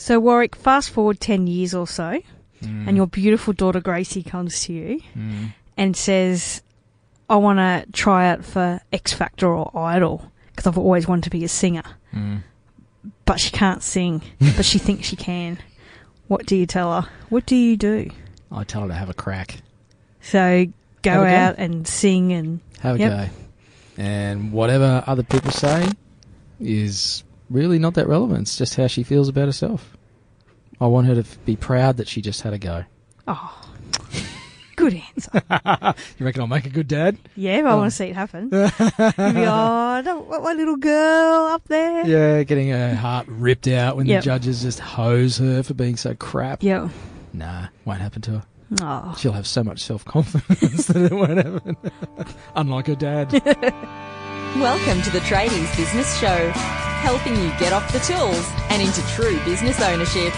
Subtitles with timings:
[0.00, 2.20] So, Warwick, fast forward 10 years or so,
[2.62, 5.52] and your beautiful daughter Gracie comes to you Mm.
[5.76, 6.62] and says,
[7.28, 11.30] I want to try out for X Factor or Idol because I've always wanted to
[11.30, 11.82] be a singer.
[12.14, 12.42] Mm.
[13.26, 14.22] But she can't sing,
[14.56, 15.58] but she thinks she can.
[16.28, 17.08] What do you tell her?
[17.28, 18.10] What do you do?
[18.50, 19.56] I tell her to have a crack.
[20.22, 20.64] So,
[21.02, 21.34] go a go.
[21.34, 22.60] out and sing and.
[22.80, 23.10] Have a Yep.
[23.10, 23.28] go.
[23.98, 25.88] And whatever other people say
[26.58, 28.42] is really not that relevant.
[28.42, 29.96] It's just how she feels about herself.
[30.80, 32.84] I want her to f- be proud that she just had a go.
[33.28, 33.66] Oh,
[34.76, 35.42] good answer.
[36.18, 37.16] You reckon I'll make a good dad?
[37.36, 37.76] Yeah, but I Oh.
[37.78, 38.44] want to see it happen.
[38.44, 42.06] You'd be, oh, I don't want my little girl up there.
[42.06, 44.22] Yeah, getting her heart ripped out when Yep.
[44.22, 46.62] the judges just hose her for being so crap.
[46.62, 46.88] Yeah.
[47.34, 48.42] Nah, won't happen to her.
[48.82, 49.14] Oh.
[49.18, 51.76] She'll have so much self confidence that it won't happen.
[52.54, 53.32] Unlike her dad.
[54.56, 56.52] Welcome to the Tradies Business Show,
[57.00, 60.32] helping you get off the tools and into true business ownership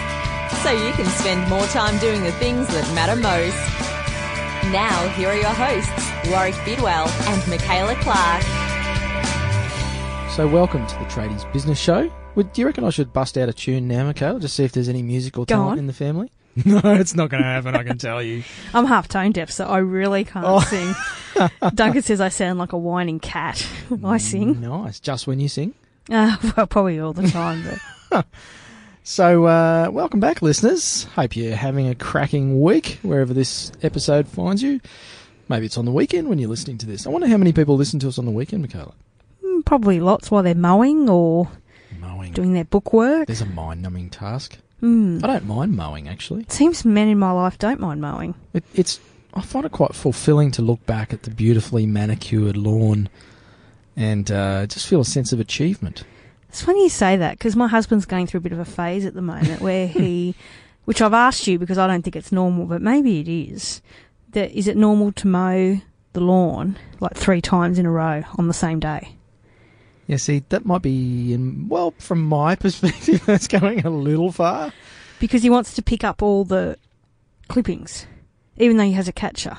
[0.63, 3.57] so you can spend more time doing the things that matter most.
[4.71, 5.91] Now, here are your hosts,
[6.31, 8.43] Warwick Bidwell and Michaela Clark.
[10.31, 12.11] So, welcome to the Tradies Business Show.
[12.35, 14.71] Would, do you reckon I should bust out a tune now, Michaela, just see if
[14.71, 15.79] there's any musical Go talent on.
[15.79, 16.31] in the family?
[16.65, 18.43] No, it's not going to happen, I can tell you.
[18.75, 20.59] I'm half tone deaf, so I really can't Oh.
[20.59, 20.93] sing.
[21.75, 24.61] Duncan says I sound like a whining cat when I sing.
[24.61, 24.99] Nice.
[24.99, 25.73] Just when you sing.
[26.09, 27.63] Uh, well, probably all the time,
[28.11, 28.25] but
[29.05, 31.03] So, uh, welcome back, listeners.
[31.15, 34.79] Hope you're having a cracking week wherever this episode finds you.
[35.49, 37.05] Maybe it's on the weekend when you're listening to this.
[37.05, 38.93] I wonder how many people listen to us on the weekend, Michaela.
[39.43, 41.49] mm, probably lots while they're mowing or
[41.99, 42.31] Mowing.
[42.31, 43.27] doing their book work.
[43.27, 44.57] There's a mind numbing task.
[44.81, 45.21] Mm.
[45.21, 46.43] I don't mind mowing, actually.
[46.43, 48.35] It seems men in my life don't mind mowing.
[48.53, 49.01] It, it's
[49.33, 53.09] I find it quite fulfilling to look back at the beautifully manicured lawn
[53.95, 56.03] and uh, just feel a sense of achievement.
[56.49, 59.05] It's funny you say that because my husband's going through a bit of a phase
[59.05, 60.35] at the moment where he,
[60.85, 63.81] which I've asked you because I don't think it's normal, but maybe it is.
[64.31, 65.77] That is it normal to mow
[66.13, 69.15] the lawn like three times in a row on the same day?
[70.07, 74.73] Yeah, see, that might be, in, well, from my perspective, that's going a little far.
[75.19, 76.77] Because he wants to pick up all the
[77.47, 78.05] clippings,
[78.57, 79.57] even though he has a catcher.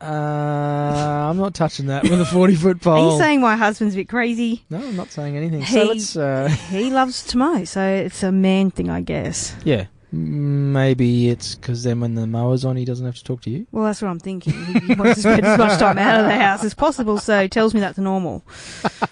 [0.00, 3.08] Uh, I'm not touching that with a 40 foot pole.
[3.08, 4.64] Are you saying my husband's a bit crazy?
[4.70, 5.62] no, I'm not saying anything.
[5.62, 9.54] He- So let's, uh, He loves to mow, so it's a man thing, I guess.
[9.64, 13.50] yeah, maybe it's because then when the mower's on, he doesn't have to talk to
[13.50, 13.66] you.
[13.72, 14.52] Well, that's what I'm thinking.
[14.66, 17.42] He he wants to spend as much time out of the house as possible, so
[17.42, 18.44] he tells me that's normal.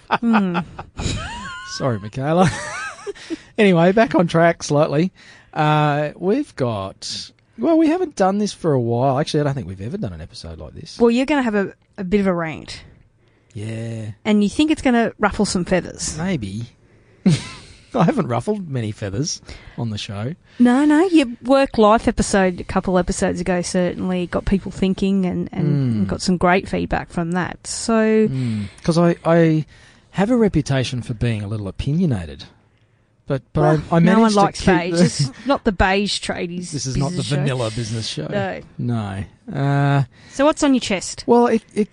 [0.09, 0.59] Hmm.
[1.77, 2.49] Sorry, Michaela.
[3.57, 5.11] anyway, back on track slightly.
[5.53, 7.31] Uh, we've got.
[7.57, 9.17] Well, we haven't done this for a while.
[9.19, 10.99] Actually, I don't think we've ever done an episode like this.
[10.99, 12.83] Well, you're going to have a, a bit of a rant,
[13.53, 16.17] Yeah, and you think it's going to ruffle some feathers.
[16.17, 16.63] maybe.
[17.95, 19.41] I haven't ruffled many feathers
[19.77, 20.35] on the show.
[20.59, 25.47] No, no, your work life episode a couple episodes ago certainly got people thinking and,
[25.53, 26.07] and Mm.
[26.09, 27.65] got some great feedback from that.
[27.65, 28.27] So,
[28.77, 29.65] Because I, I
[30.11, 32.43] have a reputation for being a little opinionated.
[33.27, 34.99] But but well, I, I no one managed likes to keep beige.
[34.99, 36.71] the- is not the beige tradies.
[36.71, 37.35] this is not the show.
[37.37, 38.27] vanilla business show.
[38.27, 38.61] No.
[38.77, 39.23] No.
[39.51, 41.23] Uh, So, what's on your chest?
[41.25, 41.89] Well, it it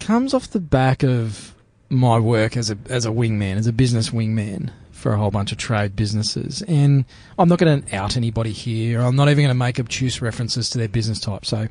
[0.00, 1.54] comes off the back of
[1.90, 5.52] my work as a as a wingman, as a business wingman for a whole bunch
[5.52, 6.62] of trade businesses.
[6.62, 7.04] And
[7.38, 9.00] I'm not going to out anybody here.
[9.00, 11.44] I'm not even going to make obtuse references to their business type.
[11.46, 11.68] So,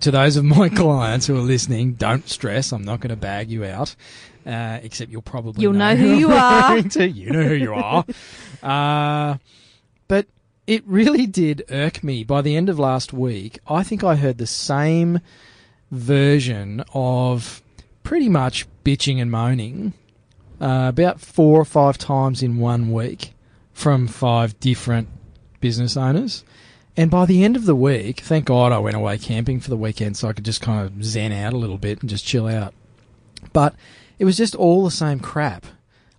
[0.00, 2.72] to those of my clients who are listening, don't stress.
[2.72, 3.96] I'm not going to bag you out.
[4.44, 6.82] Uh, except you'll probably You'll know who I'm you are.
[6.82, 7.08] to.
[7.08, 8.04] You know who you are.
[8.62, 9.36] uh,
[10.08, 10.26] but
[10.66, 12.24] it really did irk me.
[12.24, 15.20] By the end of last week, I think I heard the same
[15.90, 17.62] version of
[18.02, 19.92] pretty much bitching and moaning
[20.60, 23.32] uh, about four or five times in one week
[23.72, 25.08] from five different
[25.60, 26.44] business owners.
[26.96, 29.76] And by the end of the week, thank God I went away camping for the
[29.76, 32.46] weekend so I could just kind of zen out a little bit and just chill
[32.46, 32.74] out.
[33.52, 33.74] But
[34.22, 35.66] it was just all the same crap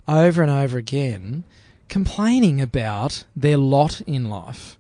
[0.09, 1.45] over and over again,
[1.87, 4.77] complaining about their lot in life.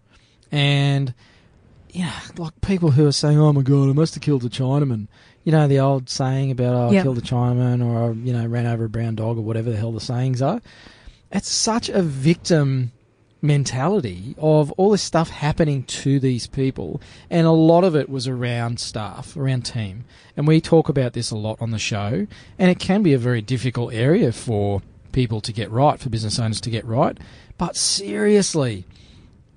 [0.51, 1.13] And,
[1.89, 5.07] yeah, like people who are saying, oh my God, I must have killed a Chinaman.
[5.45, 7.03] You know, the old saying about, oh, I Yep.
[7.03, 9.77] killed a Chinaman or, I, you know, ran over a brown dog or whatever the
[9.77, 10.61] hell the sayings are.
[11.31, 12.91] It's such a victim
[13.43, 18.25] mentality of all this stuff happening to these people and a lot of it was
[18.25, 20.05] around staff around team.
[20.37, 22.25] And we talk about this a lot on the show
[22.57, 24.81] and it can be a very difficult area for
[25.11, 27.17] people to get right for business owners to get right.
[27.57, 28.85] But seriously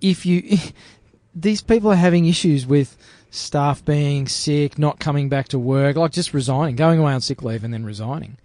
[0.00, 0.58] if you
[1.34, 2.96] these people are having issues with
[3.30, 7.40] staff being sick not coming back to work like just resigning going away on sick
[7.40, 8.36] leave and then resigning.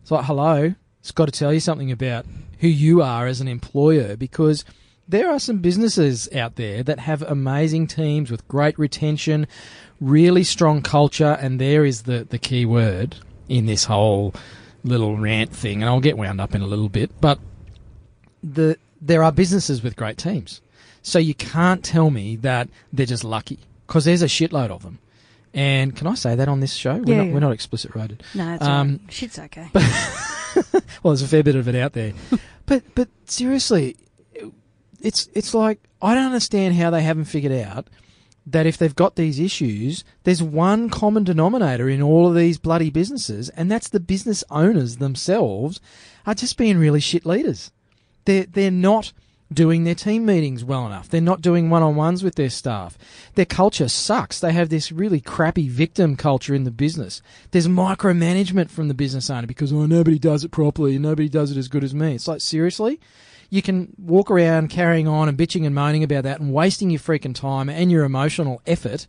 [0.00, 2.26] It's like hello It's got to tell you something about
[2.60, 4.64] who you are as an employer because
[5.08, 9.46] there are some businesses out there that have amazing teams with great retention,
[10.00, 13.16] really strong culture, and there is the, the key word
[13.48, 14.34] in this whole
[14.84, 17.38] little rant thing, and I'll get wound up in a little bit, but
[18.42, 20.60] the there are businesses with great teams.
[21.02, 24.98] So you can't tell me that they're just lucky because there's a shitload of them.
[25.54, 26.96] And can I say that on this show?
[26.96, 27.32] We're, Yeah, not, yeah.
[27.34, 28.22] we're not explicit rated.
[28.34, 29.12] No, it's Um, right.
[29.12, 29.70] Shit's okay.
[31.02, 32.12] well, there's a fair bit of it out there.
[32.66, 33.96] but but seriously,
[35.00, 37.88] it's it's like I don't understand how they haven't figured out
[38.46, 42.88] that if they've got these issues, there's one common denominator in all of these bloody
[42.88, 45.80] businesses, and that's the business owners themselves
[46.26, 47.70] are just being really shit leaders.
[48.24, 49.12] They're they're not
[49.52, 51.08] doing their team meetings well enough.
[51.08, 52.98] They're not doing one-on-ones with their staff.
[53.34, 54.40] Their culture sucks.
[54.40, 57.22] They have this really crappy victim culture in the business.
[57.50, 61.50] There's micromanagement from the business owner because oh nobody does it properly and nobody does
[61.50, 62.14] it as good as me.
[62.14, 63.00] It's like seriously?
[63.50, 67.00] You can walk around carrying on and bitching and moaning about that and wasting your
[67.00, 69.06] freaking time and your emotional effort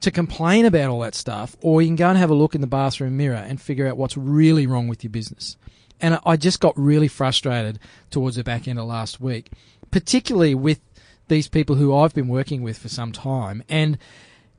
[0.00, 2.60] to complain about all that stuff, or you can go and have a look in
[2.60, 5.56] the bathroom mirror and figure out what's really wrong with your business.
[6.00, 7.80] And I just got really frustrated
[8.10, 9.50] towards the back end of last week,
[9.90, 10.80] particularly with
[11.28, 13.62] these people who I've been working with for some time.
[13.68, 13.98] And,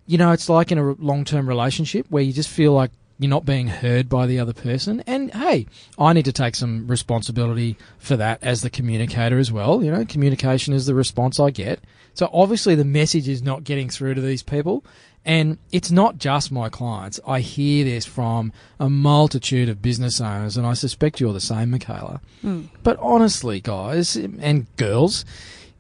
[0.06, 3.30] you know, it's like in a long term relationship where you just feel like you're
[3.30, 5.04] not being heard by the other person.
[5.06, 5.68] And hey,
[5.98, 9.84] I need to take some responsibility for that as the communicator as well.
[9.84, 11.82] You know, communication is the response I get.
[12.20, 14.84] So obviously the message is not getting through to these people.
[15.24, 17.18] And it's not just my clients.
[17.26, 21.72] I hear this from a multitude of business owners, and I suspect you're the same,
[21.72, 22.20] Michaela.
[22.42, 22.64] Hmm.
[22.84, 25.24] But honestly, guys and girls,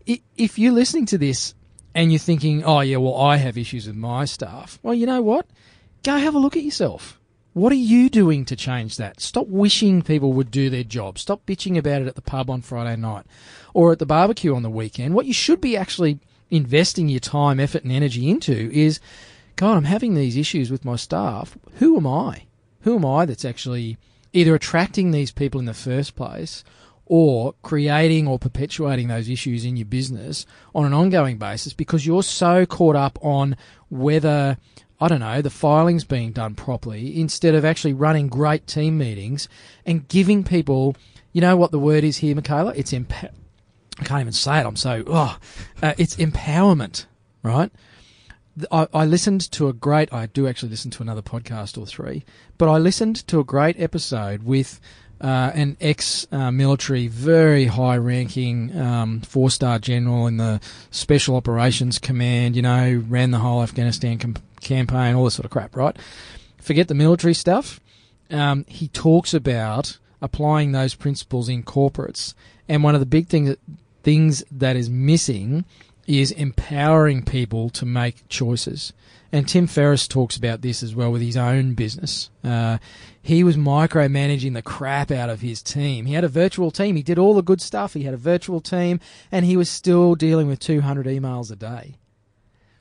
[0.05, 1.55] if you're listening to this
[1.93, 5.21] and you're thinking, oh, yeah, well, I have issues with my staff, well, you know
[5.21, 5.45] what?
[6.03, 7.19] Go have a look at yourself.
[7.51, 9.19] What are you doing to change that?
[9.19, 11.19] Stop wishing people would do their job.
[11.19, 13.25] Stop bitching about it at the pub on Friday night
[13.73, 15.15] or at the barbecue on the weekend.
[15.15, 18.99] What you should be actually investing your time, effort, and energy into is
[19.55, 21.57] God, I'm having these issues with my staff.
[21.75, 22.43] Who am I?
[22.81, 23.97] Who am I that's actually
[24.31, 26.63] either attracting these people in the first place
[27.05, 32.23] or creating or perpetuating those issues in your business on an ongoing basis because you're
[32.23, 33.57] so caught up on
[33.89, 34.57] whether
[35.01, 39.47] I don't know, the filing's being done properly instead of actually running great team meetings
[39.85, 40.95] and giving people,
[41.31, 42.73] you know what the word is here, Michaela?
[42.75, 43.33] It's emp-
[43.99, 44.65] I can't even say it.
[44.65, 45.37] I'm so, oh,
[45.81, 47.05] uh, it's empowerment,
[47.43, 47.71] right?
[48.71, 52.25] I, I listened to a great, I do actually listen to another podcast or three,
[52.57, 54.79] but I listened to a great episode with
[55.21, 60.61] uh, an ex uh, military, very high ranking um, four star general in the
[60.91, 65.51] Special Operations Command, you know, ran the whole Afghanistan com- campaign, all this sort of
[65.51, 65.95] crap, right?
[66.57, 67.79] Forget the military stuff.
[68.29, 72.33] Um, he talks about applying those principles in corporates.
[72.67, 73.59] And one of the big things that,
[74.03, 75.65] things that is missing
[76.07, 78.93] is empowering people to make choices.
[79.31, 82.31] And Tim Ferriss talks about this as well with his own business.
[82.43, 82.79] Uh,
[83.21, 86.07] he was micromanaging the crap out of his team.
[86.07, 86.95] He had a virtual team.
[86.95, 87.93] He did all the good stuff.
[87.93, 88.99] He had a virtual team,
[89.31, 91.97] and he was still dealing with 200 emails a day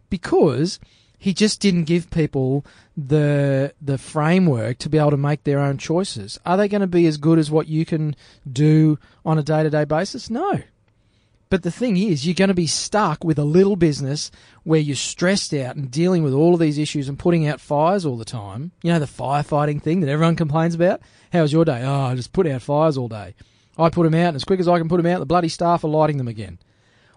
[0.08, 0.80] because
[1.18, 2.64] he just didn't give people
[2.96, 6.38] the the framework to be able to make their own choices.
[6.46, 8.16] Are they going to be as good as what you can
[8.50, 10.30] do on a day to day basis?
[10.30, 10.62] No.
[11.50, 14.30] But the thing is, you're going to be stuck with a little business
[14.64, 18.04] where you're stressed out and dealing with all of these issues and putting out fires
[18.04, 18.72] all the time.
[18.82, 21.00] You know, the firefighting thing that everyone complains about?
[21.32, 21.82] How was your day?
[21.82, 23.34] Oh, I just put out fires all day.
[23.78, 25.48] I put them out, and as quick as I can put them out, the bloody
[25.48, 26.58] staff are lighting them again.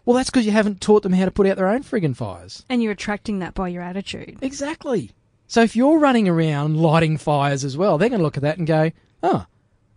[0.06, 2.66] Well, that's because you haven't taught them how to put out their own friggin' fires.
[2.70, 4.38] And you're attracting that by your attitude.
[4.42, 5.12] Exactly.
[5.48, 8.58] So if you're running around lighting fires as well, they're going to look at that
[8.58, 9.46] and go, oh,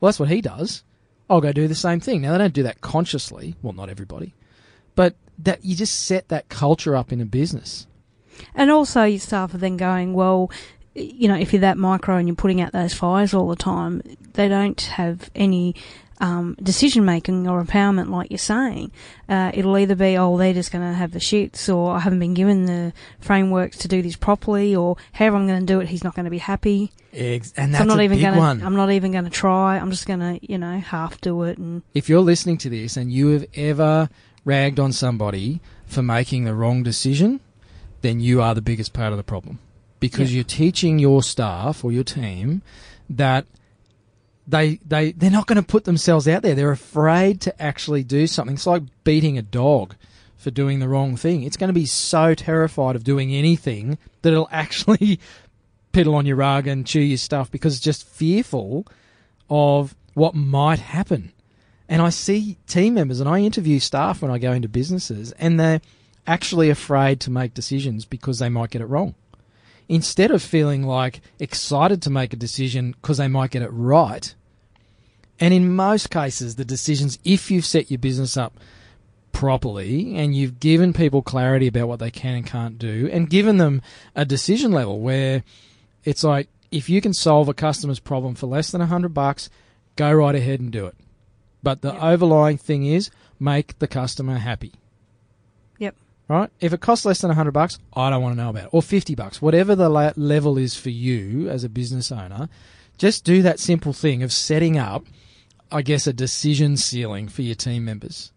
[0.00, 0.82] well, that's what he does.
[1.28, 2.22] I'll go do the same thing.
[2.22, 3.56] Now, they don't do that consciously.
[3.62, 4.34] Well, not everybody.
[4.94, 7.86] But that you just set that culture up in a business.
[8.54, 10.50] And also, your staff are then going, well,
[10.94, 14.02] you know, if you're that micro and you're putting out those fires all the time,
[14.34, 15.74] they don't have any
[16.20, 18.90] um, decision making or empowerment, like you're saying.
[19.28, 22.18] Uh, it'll either be, oh, they're just going to have the shits, or I haven't
[22.20, 25.88] been given the frameworks to do this properly, or however I'm going to do it,
[25.88, 26.92] he's not going to be happy.
[27.12, 28.58] Ex- and So I'm not a even big going one.
[28.60, 28.66] to.
[28.66, 29.78] I'm not even going to try.
[29.78, 31.82] I'm just going to, you know, half do it and.
[31.94, 34.08] if you're listening to this and you have ever
[34.44, 37.40] ragged on somebody for making the wrong decision,
[38.02, 39.58] then you are the biggest part of the problem.
[40.00, 40.36] Because Yeah.
[40.38, 42.60] you're teaching your staff or your team
[43.08, 43.46] that
[44.46, 46.54] they they they're not going to put themselves out there.
[46.54, 48.54] They're afraid to actually do something.
[48.54, 49.94] It's like beating a dog
[50.36, 51.42] for doing the wrong thing.
[51.42, 55.18] It's going to be so terrified of doing anything that it'll actually
[55.92, 58.86] piddle on your rug and chew your stuff because it's just fearful
[59.48, 61.32] of what might happen.
[61.88, 65.60] And I see team members and I interview staff when I go into businesses and
[65.60, 65.80] they're
[66.26, 69.14] actually afraid to make decisions because they might get it wrong.
[69.88, 74.34] Instead of feeling like excited to make a decision because they might get it right.
[75.38, 78.54] And in most cases, the decisions, if you've set your business up
[79.32, 83.58] properly and you've given people clarity about what they can and can't do and given
[83.58, 83.82] them
[84.14, 85.42] a decision level where
[86.04, 89.50] it's like, if you can solve a customer's problem for less than a hundred bucks,
[89.96, 90.94] go right ahead and do it.
[91.62, 92.02] But the Yep.
[92.02, 94.72] overlying thing is make the customer happy.
[96.26, 96.48] Right?
[96.58, 98.70] If it costs less than a hundred bucks, I don't want to know about it.
[98.72, 102.48] Or fifty bucks, whatever the la- level is for you as a business owner,
[102.96, 105.04] just do that simple thing of setting up,
[105.70, 108.32] I guess, a decision ceiling for your team members.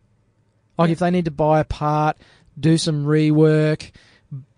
[0.78, 2.18] Like if they need to buy a part,
[2.60, 3.92] do some rework,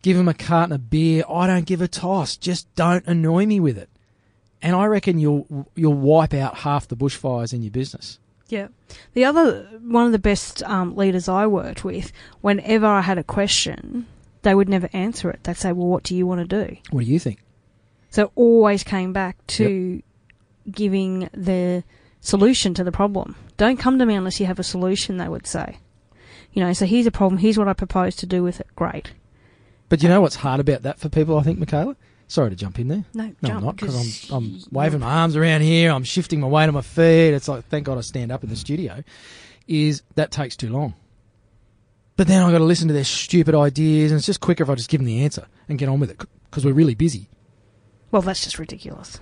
[0.01, 1.23] give them a carton of beer.
[1.29, 2.35] I don't give a toss.
[2.35, 3.89] Just don't annoy me with it.
[4.61, 8.19] And I reckon you'll you'll wipe out half the bushfires in your business.
[8.49, 8.67] Yeah.
[9.13, 13.23] The other one of the best um, leaders I worked with, whenever I had a
[13.23, 14.07] question,
[14.41, 15.43] they would never answer it.
[15.43, 17.39] They'd say, "Well, what do you want to do?" What do you think?
[18.09, 20.01] So it always came back to
[20.69, 21.83] giving the
[22.21, 23.35] solution to the problem.
[23.57, 25.17] Don't come to me unless you have a solution.
[25.17, 25.77] They would say.
[26.51, 27.39] You know, so here's a problem.
[27.39, 28.67] Here's what I propose to do with it.
[28.75, 29.13] Great.
[29.87, 31.37] But you know what's hard about that for people?
[31.37, 31.95] I think, Michaela.
[32.29, 33.03] Sorry to jump in there.
[33.15, 35.91] No, No, I'm not because I'm, I'm waving my arms around here.
[35.91, 37.33] I'm shifting my weight on my feet.
[37.33, 39.03] It's like, thank God I stand up in the studio.
[39.67, 40.93] Is that takes too long.
[42.17, 44.69] But then I've got to listen to their stupid ideas, and it's just quicker if
[44.69, 46.21] I just give them the answer and get on with it
[46.51, 47.29] because we're really busy.
[48.11, 49.19] Well, that's just ridiculous.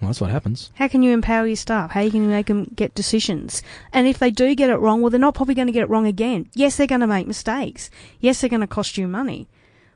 [0.00, 0.70] Well, that's what happens.
[0.74, 1.92] How can you empower your staff?
[1.92, 3.62] How can you make them get decisions?
[3.92, 5.88] And if they do get it wrong, well, they're not probably going to get it
[5.88, 6.50] wrong again.
[6.54, 7.88] Yes, they're going to make mistakes.
[8.20, 9.48] Yes, they're going to cost you money.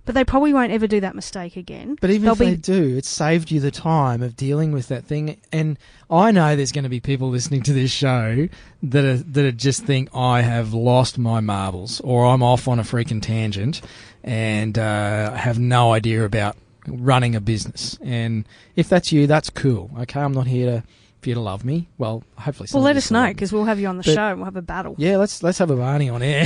[0.04, 1.96] But they probably won't ever do that mistake again.
[2.00, 5.04] But even They'll if they do, it's saved you the time of dealing with that
[5.04, 5.40] thing.
[5.52, 5.78] And
[6.10, 8.48] I know there's going to be people listening to this show
[8.82, 12.80] that are, that are just think I have lost my marbles or I'm off on
[12.80, 13.80] a freaking tangent
[14.24, 16.56] and uh, have no idea about
[16.88, 17.96] running a business.
[18.02, 18.44] And
[18.74, 19.90] if that's you, that's cool.
[20.00, 20.82] Okay, I'm not here to
[21.22, 21.88] for you to love me.
[21.98, 22.68] Well, hopefully.
[22.72, 24.56] Well, let us know because we'll have you on the But- show and we'll have
[24.56, 24.94] a battle.
[24.98, 26.44] Yeah, let's let's have a Barney on air.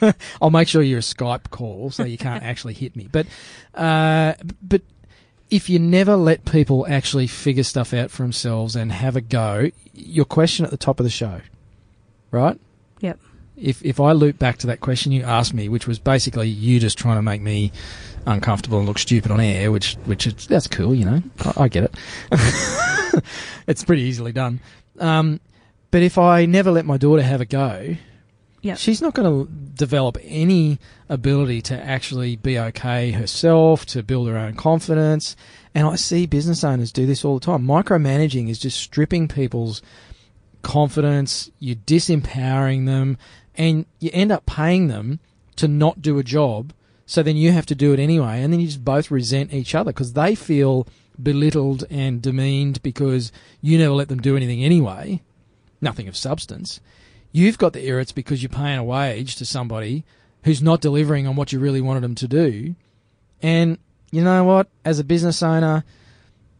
[0.42, 3.08] I'll make sure you're a Skype call so you can't actually hit me.
[3.10, 3.26] But
[3.74, 4.82] uh, but
[5.50, 9.70] if you never let people actually figure stuff out for themselves and have a go,
[9.92, 11.40] your question at the top of the show,
[12.30, 12.58] right?
[13.00, 13.18] Yep.
[13.56, 16.80] If if I loop back to that question you asked me, which was basically you
[16.80, 17.70] just trying to make me
[18.26, 21.68] uncomfortable and look stupid on air, which which is, that's cool, you know, I, I
[21.68, 23.22] get it.
[23.66, 24.60] it's pretty easily done.
[24.98, 25.40] Um,
[25.90, 27.96] but if I never let my daughter have a go,
[28.62, 28.78] Yep.
[28.78, 30.78] she's not going to develop any
[31.10, 35.36] ability to actually be okay herself, to build her own confidence.
[35.74, 37.62] And I see business owners do this all the time.
[37.66, 39.82] Micromanaging is just stripping people's
[40.62, 43.18] confidence, you're disempowering them,
[43.56, 45.20] and you end up paying them
[45.56, 46.72] to not do a job.
[47.06, 49.74] So then you have to do it anyway, and then you just both resent each
[49.74, 50.86] other because they feel
[51.22, 53.30] belittled and demeaned because
[53.60, 55.20] you never let them do anything anyway.
[55.80, 56.80] Nothing of substance.
[57.30, 60.04] You've got the irrits because you're paying a wage to somebody
[60.44, 62.74] who's not delivering on what you really wanted them to do.
[63.42, 63.78] And
[64.10, 64.68] you know what?
[64.84, 65.84] As a business owner,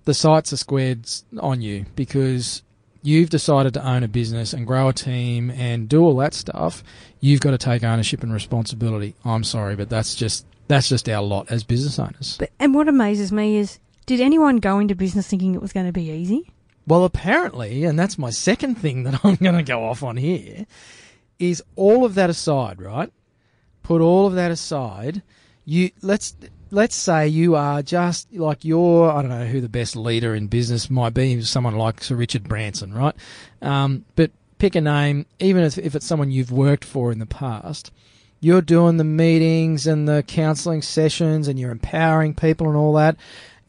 [0.05, 1.09] the sights are squared
[1.39, 2.63] on you because
[3.05, 6.83] you've decided to own a business and grow a team and do all that stuff.
[7.21, 9.15] You've got to take ownership and responsibility.
[9.25, 12.37] I'm sorry, but that's just that's just our lot as business owners.
[12.39, 15.87] But, and what amazes me is, did anyone go into business thinking it was going
[15.87, 16.51] to be easy?
[16.87, 20.67] Well, apparently, and that's my second thing that I'm going to go off on here,
[21.39, 23.13] is all of that aside, right?
[23.83, 25.23] Put all of that aside.
[25.67, 26.35] You let's
[26.75, 30.49] let's say you are just like you're I don't know who the best leader in
[30.49, 33.15] business might be, someone like Sir Richard Branson, right?
[33.63, 37.27] Um, but pick a name, even if, if it's someone you've worked for in the
[37.27, 37.93] past.
[38.41, 43.17] You're doing the meetings and the counselling sessions, and you're empowering people and all that,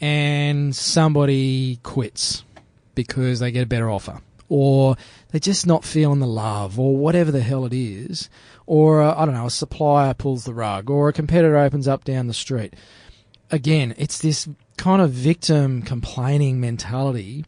[0.01, 2.43] and somebody quits
[2.93, 4.95] because they get a better offer or
[5.29, 8.29] they're just not feeling the love or whatever the hell it is
[8.65, 12.03] or uh, I don't know a supplier pulls the rug or a competitor opens up
[12.03, 12.73] down the street.
[13.51, 17.45] Again it's this kind of victim complaining mentality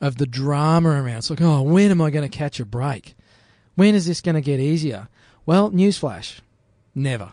[0.00, 1.18] of the drama around.
[1.18, 3.14] It's like oh when am I going to catch a break?
[3.74, 5.08] When is this going to get easier?
[5.46, 6.40] Well newsflash.
[6.94, 7.32] Never.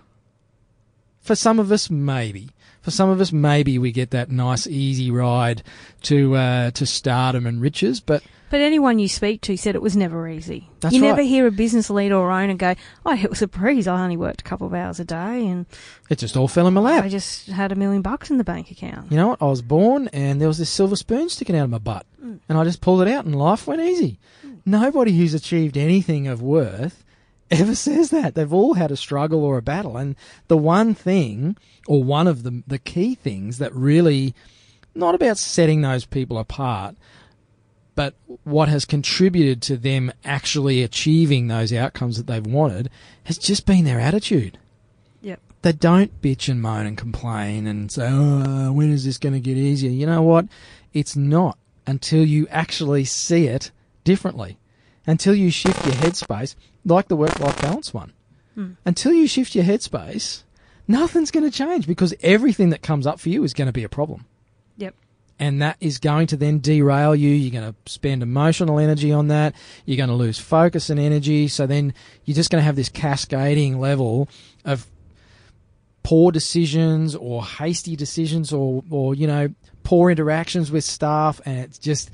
[1.25, 2.50] For some of us, maybe.
[2.84, 5.63] For some of us, maybe we get that nice, easy ride
[6.04, 8.00] to uh, to stardom and riches.
[8.00, 10.69] But But anyone you speak to said it was never easy.
[10.79, 11.09] That's you right.
[11.09, 12.75] never hear a business leader or owner go,
[13.05, 13.87] "Oh, it was a breeze.
[13.87, 15.65] I only worked a couple of hours a day, and
[16.09, 17.03] it just all fell in my lap.
[17.03, 19.41] I just had a million bucks in the bank account." You know what?
[19.41, 22.05] I was born and there was this silver spoon sticking out of my butt.
[22.23, 22.39] Mm.
[22.47, 24.19] And I just pulled it out and life went easy.
[24.65, 27.03] Nobody who's achieved anything of worth
[27.51, 28.35] ever says that.
[28.35, 29.97] They've all had a struggle or a battle.
[29.97, 30.15] And
[30.47, 34.33] the one thing, or one of the, the key things that really,
[34.93, 36.95] not about setting those people apart,
[37.95, 42.89] but what has contributed to them actually achieving those outcomes that they've wanted
[43.23, 44.57] has just been their attitude
[45.21, 45.39] Yep.
[45.63, 49.39] they don't bitch and moan and complain and say, oh, when is this going to
[49.39, 49.89] get easier?
[49.89, 50.45] You know what?
[50.93, 53.71] It's not until you actually see it
[54.03, 54.59] differently.
[55.07, 58.13] Until you shift your headspace, like the work life balance one.
[58.53, 58.73] Hmm.
[58.85, 60.43] Until you shift your headspace,
[60.87, 63.83] nothing's going to change because everything that comes up for you is going to be
[63.83, 64.25] a problem.
[65.38, 67.30] And that is going to then derail you.
[67.30, 69.54] You're going to spend emotional energy on that.
[69.86, 71.50] You're going to lose focus and energy.
[71.50, 74.30] So then you're just going to have this cascading level
[74.63, 74.88] of
[76.04, 79.50] poor decisions or hasty decisions or, or you know
[79.84, 82.12] poor interactions with staff and it's just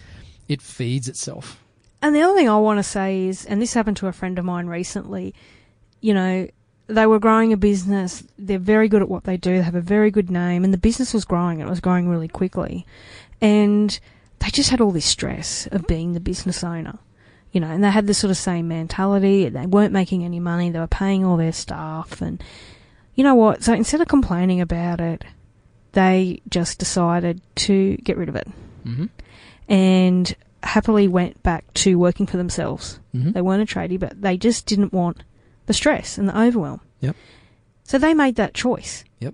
[0.48, 1.60] it feeds itself
[2.02, 4.40] And the other thing I want to say is, and this happened to a friend
[4.40, 5.36] of mine recently,
[6.00, 6.48] you know,
[6.96, 8.24] they were growing a business.
[8.38, 9.58] They're very good at what they do.
[9.58, 11.60] They have a very good name, and the business was growing.
[11.60, 12.86] It was growing really quickly,
[13.40, 14.00] and
[14.40, 17.00] they just had all this stress of being the business owner,
[17.52, 17.68] you know.
[17.70, 19.50] And they had this sort of same mentality.
[19.50, 20.70] They weren't making any money.
[20.70, 22.44] They were paying all their staff, and
[23.16, 23.64] you know what?
[23.64, 25.24] So instead of complaining about it,
[25.94, 28.48] they just decided to get rid of it
[28.86, 29.06] mm-hmm.
[29.68, 33.00] and happily went back to working for themselves.
[33.14, 33.32] Mm-hmm.
[33.32, 35.24] They weren't a tradie, but they just didn't want
[35.72, 36.82] the stress and the overwhelm.
[37.00, 37.16] Yep.
[37.86, 39.06] So they made that choice.
[39.20, 39.34] Yep.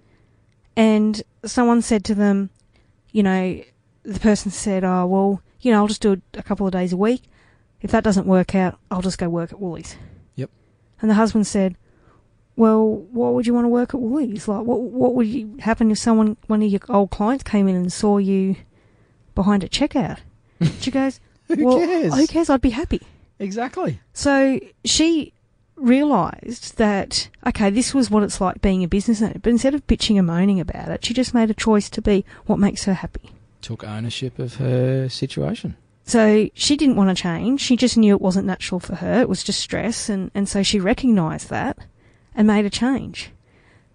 [0.75, 2.51] And someone said to them,
[3.11, 3.59] you know,
[4.03, 6.93] the person said, oh, well, you know, I'll just do it a couple of days
[6.93, 7.23] a week.
[7.81, 9.95] If that doesn't work out, I'll just go work at Woolies.
[10.35, 10.51] Yep.
[11.01, 11.75] And the husband said,
[12.55, 14.47] well, what would you want to work at Woolies?
[14.47, 17.75] Like, what what would you, happen if someone, one of your old clients came in
[17.75, 18.57] and saw you
[19.33, 20.19] behind a checkout?
[20.79, 22.49] she goes, who well, cares who cares?
[22.49, 23.01] I'd be happy.
[23.39, 25.33] exactly So she
[25.77, 29.39] realised that, okay, this was what it's like being a business owner.
[29.41, 32.25] But instead of bitching and moaning about it, she just made a choice to be
[32.45, 33.31] what makes her happy.
[33.61, 35.75] took ownership of her situation
[36.05, 37.59] So she didn't want to change.
[37.61, 39.19] She just knew it wasn't natural for her.
[39.21, 40.09] It was just stress.
[40.09, 41.77] And, and so she recognised that
[42.35, 43.31] and made a change,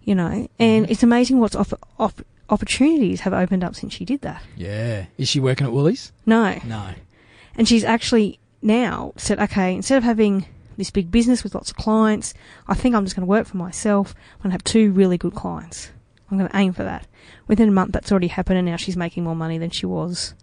[0.03, 0.47] you know.
[0.59, 0.91] And Mhm.
[0.91, 2.13] it's amazing what's off, off,
[2.49, 4.43] opportunities have opened up since she did that.
[4.55, 6.59] yeah is she working at woolies No.
[6.65, 6.89] no
[7.55, 10.45] And she's actually now said, okay, instead of having
[10.77, 12.33] this big business with lots of clients,
[12.67, 14.13] I think I'm just going to work for myself.
[14.35, 15.91] I'm going to have two really good clients.
[16.29, 17.07] I'm going to aim for that.
[17.47, 20.33] Within a month, that's already happened, and now she's making more money than she was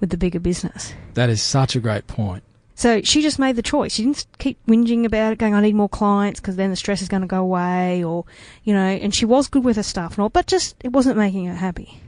[0.00, 0.94] with the bigger business.
[1.14, 2.42] that is such a great point
[2.74, 3.92] So she just made the choice.
[3.92, 7.02] She didn't keep whinging about it, going, I need more clients because then the stress
[7.02, 8.24] is going to go away, or,
[8.64, 11.18] you know, and she was good with her staff and all, but just it wasn't
[11.18, 12.00] making her happy.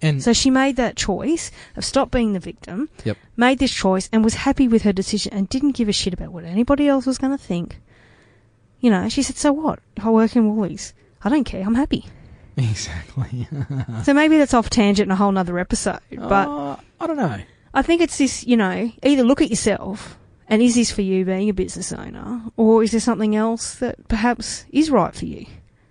[0.00, 3.16] And So she made that choice of stop being the victim, Yep.
[3.36, 6.32] made this choice, and was happy with her decision and didn't give a shit about
[6.32, 7.80] what anybody else was going to think.
[8.80, 9.80] You know, she said, So what?
[10.00, 12.06] I work in Woolies, I don't care, I'm happy.
[12.56, 13.46] exactly
[14.04, 17.38] So maybe that's off tangent in a whole nother episode, but Uh, i don't know
[17.74, 21.24] I think it's this, you know, either look at yourself and is this for you
[21.24, 25.44] being a business owner, or is there something else that perhaps is right for you?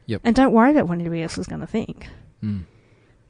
[0.08, 0.22] Yep.
[0.24, 2.08] And don't worry about what anybody else is going to think.
[2.43, 2.63] Mm.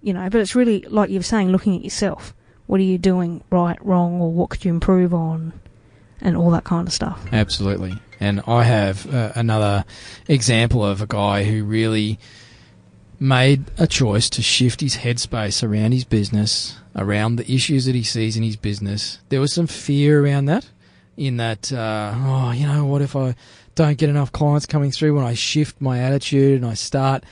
[0.01, 2.33] You know, but it's really like you were saying, looking at yourself.
[2.67, 5.53] What are you doing right, wrong, or what could you improve on,
[6.21, 7.25] and all that kind of stuff.
[7.31, 7.93] Absolutely.
[8.19, 9.85] And I have uh, another
[10.27, 12.19] example of a guy who really
[13.19, 18.03] made a choice to shift his headspace around his business, around the issues that he
[18.03, 19.19] sees in his business.
[19.29, 20.69] There was some fear around that,
[21.15, 23.35] in that, uh, oh, you know, what if I
[23.75, 27.23] don't get enough clients coming through when I shift my attitude and I start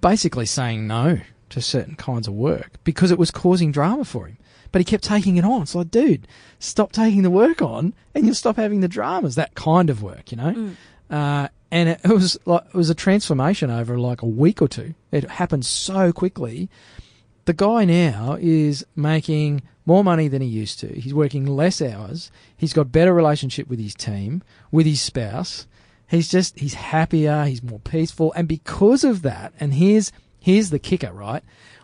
[0.00, 4.38] basically saying no to certain kinds of work because it was causing drama for him.
[4.72, 5.62] But he kept taking it on.
[5.62, 9.54] It's like, dude, stop taking the work on and you'll stop having the dramas, that
[9.54, 10.52] kind of work, you know?
[10.52, 10.76] Mm.
[11.10, 14.68] Uh, and it, it was like, it was a transformation over like a week or
[14.68, 14.94] two.
[15.10, 16.70] It happened so quickly.
[17.46, 20.88] The guy now is making more money than he used to.
[20.88, 22.30] He's working less hours.
[22.56, 25.66] He's got better relationship with his team, with his spouse.
[26.06, 30.10] He's just he's happier, he's more peaceful, and because of that, and here's
[30.40, 31.42] here's the kicker, right?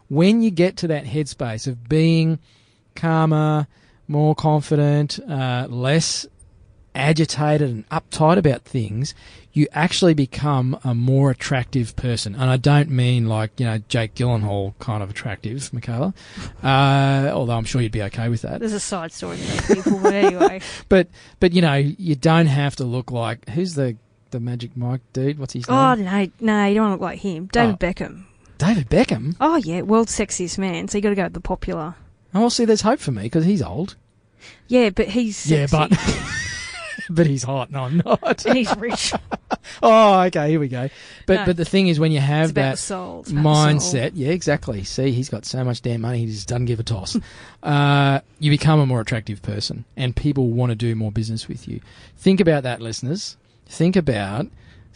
[0.09, 2.39] When you get to that headspace of being
[2.95, 3.67] calmer,
[4.09, 6.27] more confident, uh, less
[6.95, 9.15] agitated and uptight about things,
[9.53, 12.35] you actually become a more attractive person.
[12.35, 16.15] And I don't mean like, you know, Jake Gyllenhaal kind of attractive, Michaela.
[16.63, 18.61] Uh, although I'm sure you'd be okay with that.
[18.61, 20.61] There's a side story to those people, but anyway.
[20.89, 21.09] But,
[21.41, 23.97] but you know, you don't have to look like, who's the,
[24.31, 25.39] the Magic Mike dude?
[25.39, 25.77] What's his name?
[25.77, 27.47] Oh, no, no, you don't want to look like him.
[27.53, 27.79] David Oh.
[27.79, 28.25] Beckham.
[28.59, 29.37] David Beckham.
[29.41, 30.89] Oh, yeah, world's sexiest man.
[30.89, 31.95] So you got to go with the popular.
[32.35, 33.97] Oh, well, see, there's hope for me because he's old.
[34.69, 35.55] Yeah, but he's sexy.
[35.55, 35.91] Yeah, but
[37.11, 37.71] but he's hot.
[37.71, 38.45] No, I'm not.
[38.47, 39.13] and he's rich.
[39.83, 40.89] Oh, okay, here we go.
[41.27, 41.47] But No.
[41.47, 43.21] but the thing is, when you have that soul.
[43.21, 44.01] It's about the soul.
[44.01, 44.85] mindset, yeah, exactly.
[44.85, 47.17] See, he's got so much damn money, he just doesn't give a toss.
[47.63, 51.69] uh, you become a more attractive person, and people want to do more business with
[51.69, 51.81] you.
[52.17, 53.37] Think about that, listeners.
[53.67, 54.47] Think about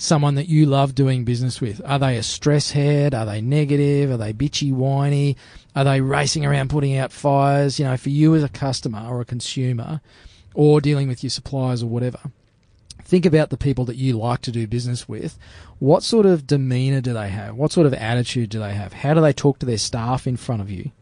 [0.00, 1.80] someone that you love doing business with.
[1.84, 3.14] Are they a stress head?
[3.14, 4.10] Are they negative?
[4.10, 5.36] Are they bitchy, whiny?
[5.76, 7.78] Are they racing around putting out fires?
[7.78, 10.00] You know, for you as a customer or a consumer,
[10.54, 12.18] or dealing with your suppliers or whatever
[13.10, 15.36] think about the people that you like to do business with.
[15.80, 17.56] What sort of demeanor do they have?
[17.56, 18.92] What sort of attitude do they have?
[18.92, 20.92] How do they talk to their staff in front of you?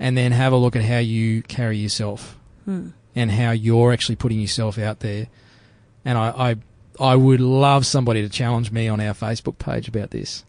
[0.00, 2.88] And then have a look at how you carry yourself Hmm.
[3.14, 5.28] and how you're actually putting yourself out there.
[6.04, 6.56] And I, I,
[7.00, 10.44] I would love somebody to challenge me on our Facebook page about this.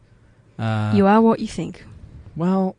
[0.59, 1.83] Uh, You are what you think.
[2.35, 2.75] well,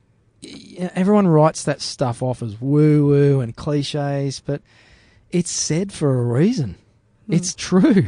[0.95, 4.63] everyone writes that stuff off as woo woo and cliches, but
[5.31, 6.77] it's said for a reason.
[7.27, 7.33] Hmm.
[7.35, 8.07] It's true.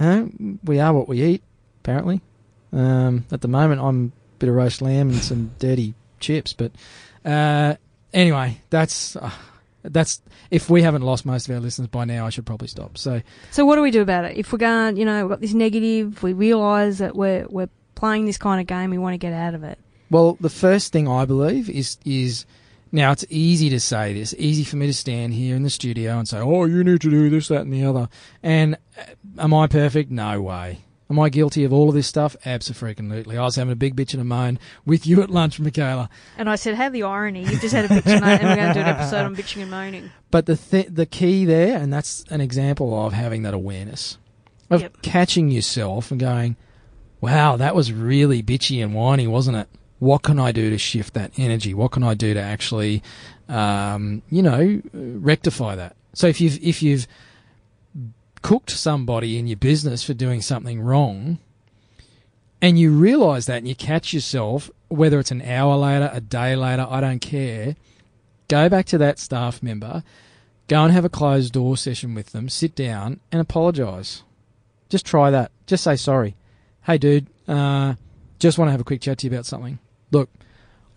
[0.00, 0.24] Uh,
[0.64, 1.42] we are what we eat,
[1.80, 2.20] apparently.
[2.72, 6.72] Um, at the moment, I'm a bit of roast lamb and some dirty chips, but
[7.24, 7.74] uh,
[8.12, 9.30] anyway, that's uh,
[9.92, 10.22] that's.
[10.50, 12.96] If we haven't lost most of our listeners by now, I should probably stop.
[12.98, 13.20] So
[13.50, 14.36] So what do we do about it?
[14.36, 18.26] If we're going, you know, we've got this negative, we realise that we're we're playing
[18.26, 19.78] this kind of game, we want to get out of it.
[20.10, 22.46] Well, the first thing I believe is is
[22.92, 26.18] now it's easy to say this, easy for me to stand here in the studio
[26.18, 28.08] and say, "Oh, you need to do this, that, and the other."
[28.42, 30.10] And uh, am I perfect?
[30.10, 30.80] No way.
[31.10, 32.36] Am I guilty of all of this stuff?
[32.44, 33.38] Absolutely.
[33.38, 36.10] I was having a big bitch and a moan with you at lunch, Michaela.
[36.36, 37.40] And I said, have the irony.
[37.44, 39.34] You've just had a bitch and moan, and we're going to do an episode on
[39.34, 40.10] bitching and moaning.
[40.30, 44.18] But the th- the key there, and that's an example of having that awareness
[44.68, 45.00] of Yep.
[45.00, 46.56] catching yourself and going,
[47.22, 49.68] "Wow, that was really bitchy and whiny, wasn't it?
[50.00, 51.72] What can I do to shift that energy?
[51.72, 53.02] What can I do to actually,
[53.48, 57.06] um, you know, rectify that?" So if you've if you've
[58.42, 61.38] cooked somebody in your business for doing something wrong,
[62.60, 66.56] and you realise that, and you catch yourself, whether it's an hour later, a day
[66.56, 67.76] later, I don't care
[68.48, 70.02] go back to that staff member,
[70.66, 74.22] go and have a closed door session with them, sit down and apologise.
[74.88, 75.52] Just try that.
[75.66, 76.34] Just say sorry.
[76.84, 77.94] Hey, dude, uh,
[78.38, 79.78] just want to have a quick chat to you about something.
[80.10, 80.30] Look,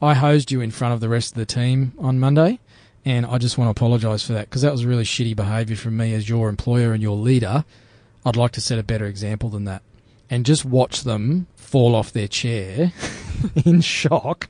[0.01, 2.59] I hosed you in front of the rest of the team on Monday,
[3.05, 5.97] and I just want to apologise for that because that was really shitty behaviour from
[5.97, 7.65] me as your employer and your leader.
[8.25, 9.81] I'd like to set a better example than that.
[10.29, 12.93] And just watch them fall off their chair
[13.65, 14.49] in shock.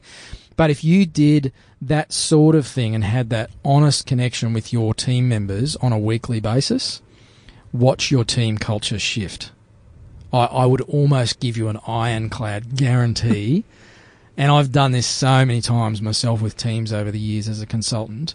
[0.57, 4.93] But if you did that sort of thing and had that honest connection with your
[4.93, 7.01] team members on a weekly basis,
[7.71, 9.51] watch your team culture shift.
[10.33, 13.63] I, I would almost give you an ironclad guarantee.
[14.41, 17.67] and I've done this so many times myself with teams over the years as a
[17.67, 18.33] consultant.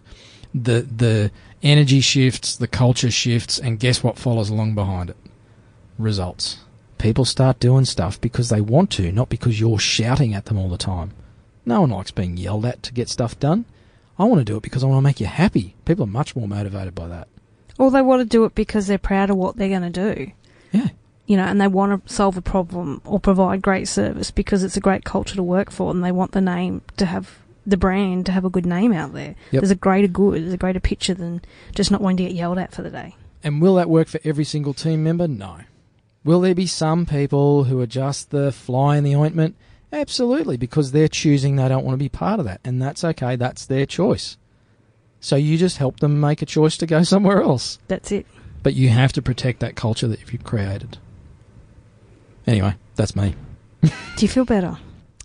[0.55, 1.33] The the
[1.65, 5.17] energy shifts, the culture shifts, and guess what follows along behind it?
[5.99, 6.59] Results.
[6.99, 10.69] People start doing stuff because they want to, not because you're shouting at them all
[10.69, 11.11] the time.
[11.65, 13.65] No one likes being yelled at to get stuff done.
[14.17, 15.75] I want to do it because I want to make you happy.
[15.87, 17.27] People are much more motivated by that.
[17.81, 20.31] Or they want to do it because they're proud of what they're going to do.
[20.71, 20.91] Yeah.
[21.27, 24.77] You know, and they want to solve a problem or provide great service because it's
[24.77, 28.25] a great culture to work for and they want the name to have the brand
[28.27, 29.35] to have a good name out there.
[29.51, 29.61] Yep.
[29.61, 31.43] There's a greater good, there's a greater picture than
[31.75, 33.17] just not wanting to get yelled at for the day.
[33.43, 35.27] And will that work for every single team member?
[35.27, 35.59] No.
[36.25, 39.57] Will there be some people who are just the fly in the ointment?
[39.93, 43.37] Absolutely, because they're choosing they don't want to be part of that, and that's okay,
[43.37, 44.37] that's their choice.
[45.21, 47.79] So you just help them make a choice to go somewhere else.
[47.89, 48.27] That's it.
[48.63, 50.99] But you have to protect that culture that you've created.
[52.47, 53.35] Anyway, that's me.
[53.83, 54.79] Do you feel better?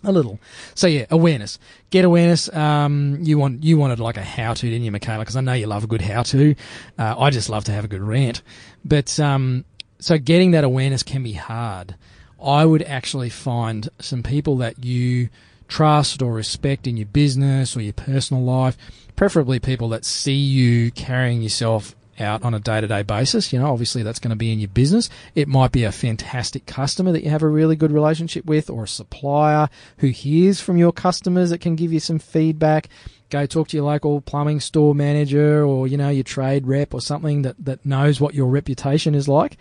[0.04, 0.40] A little.
[0.74, 1.60] So yeah, awareness.
[1.90, 2.52] Get awareness.
[2.52, 5.20] Um, you want you wanted like a how to, didn't you, Michaela?
[5.20, 6.56] Because I know you love a good how to.
[6.98, 8.42] Uh, I just love to have a good rant.
[8.84, 9.64] But um,
[10.00, 11.94] so getting that awareness can be hard.
[12.42, 15.28] I would actually find some people that you
[15.68, 18.76] trust or respect in your business or your personal life,
[19.14, 23.52] preferably people that see you carrying yourself out on a day to day basis.
[23.52, 25.10] You know, obviously that's going to be in your business.
[25.34, 28.84] It might be a fantastic customer that you have a really good relationship with, or
[28.84, 32.88] a supplier who hears from your customers that can give you some feedback.
[33.30, 37.00] Go talk to your local plumbing store manager or, you know, your trade rep or
[37.00, 39.56] something that, that knows what your reputation is like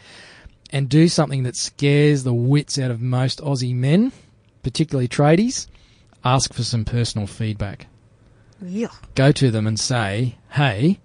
[0.72, 4.12] and do something that scares the wits out of most Aussie men,
[4.64, 5.68] particularly tradies.
[6.24, 7.88] Ask for some personal feedback
[8.62, 8.90] Yeah.
[9.16, 11.00] go to them and say, "Hey,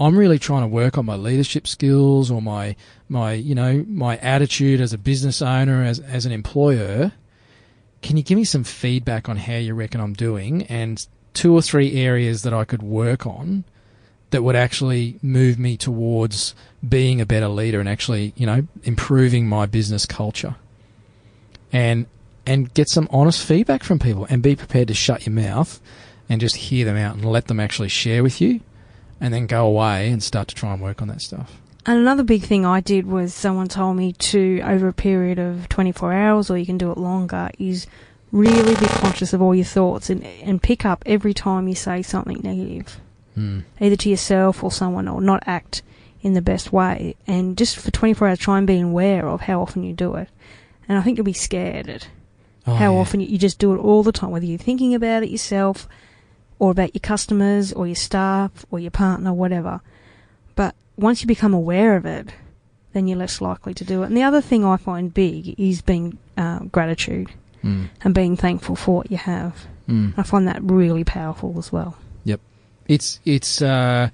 [0.00, 2.74] I'm really trying to work on my leadership skills or my
[3.10, 7.12] my you know my attitude as a business owner as as an employer.
[8.00, 11.60] Can you give me some feedback on how you reckon I'm doing and two or
[11.60, 13.64] three areas that I could work on
[14.30, 16.54] that would actually move me towards
[16.88, 20.56] being a better leader and actually you know improving my business culture
[21.72, 22.06] and
[22.46, 25.78] and get some honest feedback from people and be prepared to shut your mouth
[26.26, 28.60] and just hear them out and let them actually share with you
[29.20, 31.60] and then go away and start to try and work on that stuff.
[31.86, 35.68] And another big thing I did was someone told me to, over a period of
[35.68, 37.86] 24 hours, or you can do it longer, is
[38.32, 42.02] really be conscious of all your thoughts and, and pick up every time you say
[42.02, 42.98] something negative,
[43.38, 43.62] Mm.
[43.80, 45.82] either to yourself or someone, or not act
[46.20, 47.14] in the best way.
[47.26, 50.28] And just for 24 hours, try and be aware of how often you do it.
[50.88, 52.08] And I think you'll be scared at
[52.66, 52.98] Oh, how yeah.
[53.00, 55.88] often you, you just do it all the time, whether you're thinking about it yourself
[56.60, 59.80] or about your customers or your staff or your partner, whatever.
[60.54, 62.28] But once you become aware of it,
[62.92, 64.06] then you're less likely to do it.
[64.06, 67.30] And the other thing I find big is being uh, gratitude
[67.62, 67.90] Mm.
[68.02, 69.66] and being thankful for what you have.
[69.86, 70.14] Mm.
[70.16, 71.94] I find that really powerful as well.
[72.24, 72.40] Yep,
[72.86, 74.08] it's it's uh,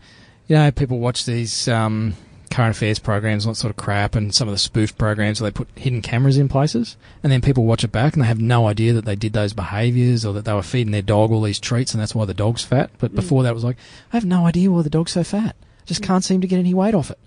[0.48, 2.14] you know people watch these um,
[2.56, 5.50] current affairs programs, all that sort of crap, and some of the spoof programs where
[5.50, 8.40] they put hidden cameras in places, and then people watch it back and they have
[8.40, 11.42] no idea that they did those behaviours or that they were feeding their dog all
[11.42, 12.90] these treats and that's why the dog's fat.
[12.98, 13.16] But Mm.
[13.16, 13.76] before that, it was like
[14.12, 15.54] I have no idea why the dog's so fat.
[15.84, 16.06] Just Mm.
[16.06, 17.18] can't seem to get any weight off it.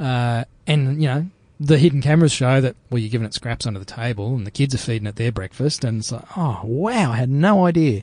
[0.00, 1.26] Uh, and you know
[1.60, 4.50] the hidden cameras show that well you're giving it scraps under the table and the
[4.50, 8.02] kids are feeding it their breakfast and it's like oh wow I had no idea.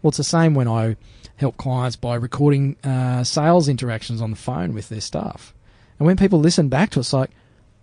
[0.00, 0.96] Well, it's the same when I
[1.36, 5.52] help clients by recording uh, sales interactions on the phone with their staff.
[6.00, 7.30] And when people listen back to it, it's like,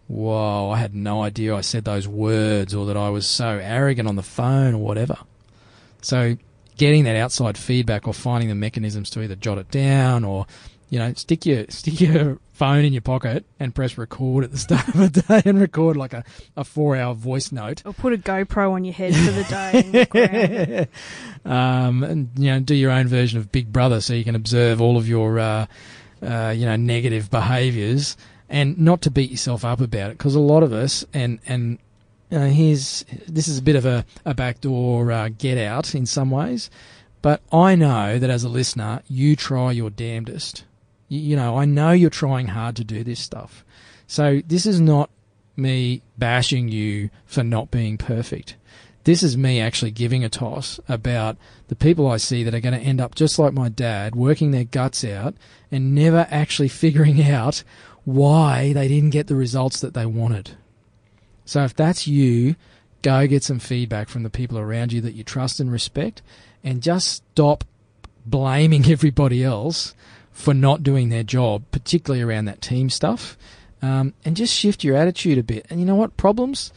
[0.07, 4.09] whoa, I had no idea I said those words or that I was so arrogant
[4.09, 5.17] on the phone or whatever.
[6.01, 6.35] So
[6.77, 10.47] getting that outside feedback or finding the mechanisms to either jot it down or,
[10.89, 14.57] you know, stick your stick your phone in your pocket and press record at the
[14.57, 16.23] start of a day and record like a,
[16.55, 20.87] a four hour voice note Or put a GoPro on your head for the day
[21.45, 24.33] and um, and you know, do your own version of Big Brother, so you can
[24.33, 25.67] observe all of your, uh,
[26.21, 28.17] uh, you know, negative behaviours,
[28.49, 31.79] and not to beat yourself up about it, because a lot of us, and and
[32.29, 36.69] here's this is a bit of a, a backdoor uh, get out in some ways,
[37.21, 40.63] but I know that as a listener, you try your damnedest.
[41.07, 43.63] You, you know, I know you're trying hard to do this stuff,
[44.07, 45.09] so this is not
[45.55, 48.55] me bashing you for not being perfect
[49.07, 51.37] this is me actually giving a toss about
[51.69, 54.51] the people I see that are going to end up just like my dad, working
[54.51, 55.33] their guts out
[55.71, 57.63] and never actually figuring out
[58.03, 60.57] why they didn't get the results that they wanted.
[61.45, 62.57] So if that's you,
[63.01, 66.21] go get some feedback from the people around you that you trust and respect
[66.61, 67.63] and just stop
[68.25, 69.95] blaming everybody else
[70.33, 73.37] for not doing their job, particularly around that team stuff.
[73.81, 75.65] Um, and just shift your attitude a bit.
[75.69, 76.17] And you know what?
[76.17, 76.73] Problems,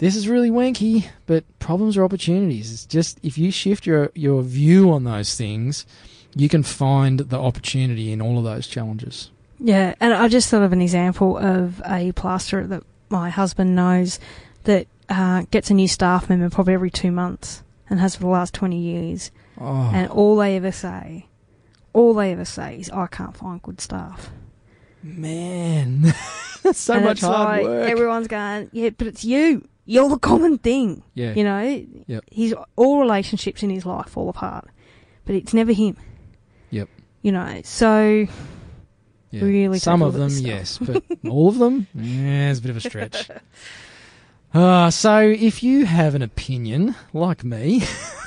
[0.00, 2.72] this is really wanky, but problems are opportunities.
[2.72, 5.86] It's just if you shift your, your view on those things,
[6.34, 9.30] you can find the opportunity in all of those challenges.
[9.58, 14.18] Yeah, and I just thought of an example of a plasterer that my husband knows
[14.64, 18.28] that uh, gets a new staff member probably every two months and has for the
[18.28, 19.30] last 20 years.
[19.60, 21.26] Oh, And all they ever say,
[21.92, 24.30] all they ever say is, I can't find good staff.
[25.02, 26.14] man.
[26.72, 27.88] So and much hard like, work.
[27.88, 29.66] Everyone's going, yeah, but it's you.
[29.86, 31.02] You're the common thing.
[31.14, 31.32] yeah.
[31.34, 32.24] You know, Yep.
[32.30, 34.68] he's all relationships in his life fall apart,
[35.24, 35.96] but it's never him.
[36.70, 36.88] Yep.
[37.22, 38.26] You know, so
[39.30, 39.42] yeah.
[39.44, 42.80] really Some of them, yes, but all of them, yeah, it's a bit of a
[42.80, 43.30] stretch.
[44.54, 47.82] Uh, so if you have an opinion like me,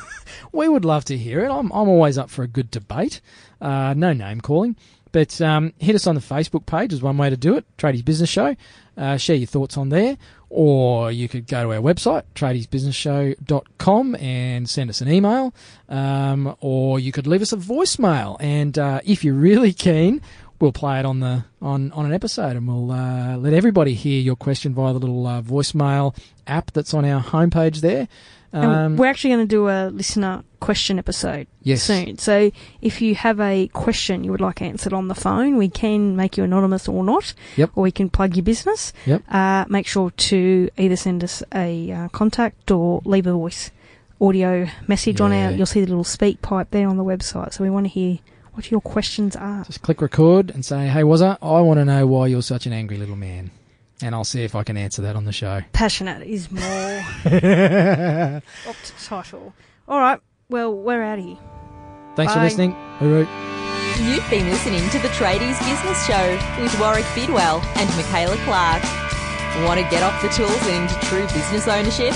[0.52, 1.50] we would love to hear it.
[1.52, 3.22] I'm, I'm always up for a good debate.
[3.62, 4.76] Uh, no name calling.
[5.12, 8.04] But um, hit us on the Facebook page is one way to do it, Tradies
[8.04, 8.56] Business Show.
[8.98, 10.18] Uh, share your thoughts on there.
[10.56, 15.52] Or you could go to our website, tradiesbusinessshow.com, and send us an email.
[15.90, 18.38] Um, or you could leave us a voicemail.
[18.40, 20.22] And uh, if you're really keen,
[20.60, 24.22] we'll play it on the on, on an episode, and we'll uh, let everybody hear
[24.22, 28.08] your question via the little uh, voicemail app that's on our homepage there.
[28.54, 31.84] Um, we're actually going to do a listener question episode yes.
[31.84, 32.18] soon.
[32.18, 36.16] So if you have a question you would like answered on the phone, we can
[36.16, 37.34] make you anonymous or not.
[37.58, 37.72] Yep.
[37.76, 38.94] Or we can plug your business.
[39.06, 39.24] Yep.
[39.30, 43.72] Uh, make sure to either send us a uh, contact or leave a voice
[44.22, 45.52] audio message on our.
[45.52, 47.54] You'll see the little SpeakPipe there on the website.
[47.54, 48.20] So we want to hear
[48.54, 49.64] what your questions are.
[49.66, 52.74] Just click record and say, "Hey, Wazza, I want to know why you're such an
[52.74, 53.52] angry little man,"
[54.04, 55.62] and I'll see if I can answer that on the show.
[55.72, 56.64] Passionate is more
[58.68, 59.54] opt title.
[59.88, 60.20] All right.
[60.50, 61.38] Well, we're out of here.
[62.16, 62.76] Thanks for listening.
[63.00, 63.28] Hooroo.
[64.00, 68.84] You've been listening to the Tradies Business Show with Warwick Bidwell and Michaela Clark.
[69.66, 72.14] Want to get off the tools and into true business ownership?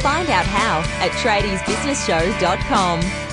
[0.00, 3.27] Find out how at tradiesbusinessshow.com.